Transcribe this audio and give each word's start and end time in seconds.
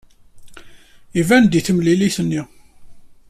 Iban-d 1.19 1.45
deg 1.53 1.63
temlilit-nni? 1.63 2.41